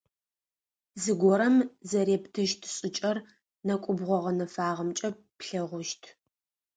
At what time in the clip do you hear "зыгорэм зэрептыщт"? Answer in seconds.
1.01-2.61